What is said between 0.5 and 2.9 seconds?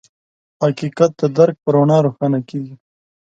حقیقت د درک په رڼا روښانه کېږي.